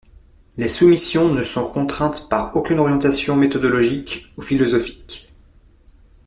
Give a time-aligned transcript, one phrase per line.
[0.57, 5.29] Les soumissions ne sont contraintes par aucune orientation méthodologique ou philosophique.